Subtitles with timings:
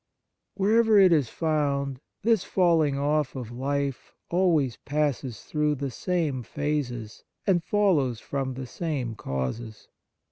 [0.55, 7.23] Wherever it is found, this falling off of life always passes through the same phases
[7.45, 9.89] and follows from the same causes.